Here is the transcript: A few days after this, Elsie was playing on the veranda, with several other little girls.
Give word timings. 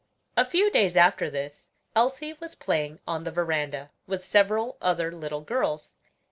A 0.35 0.43
few 0.45 0.71
days 0.71 0.97
after 0.97 1.29
this, 1.29 1.67
Elsie 1.95 2.33
was 2.39 2.55
playing 2.55 2.99
on 3.07 3.23
the 3.23 3.29
veranda, 3.29 3.91
with 4.07 4.23
several 4.25 4.79
other 4.81 5.11
little 5.11 5.41
girls. 5.41 5.91